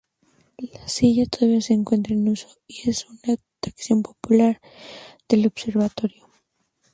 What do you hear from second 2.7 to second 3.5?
es una